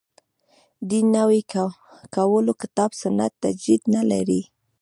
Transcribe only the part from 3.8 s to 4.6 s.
نه لري.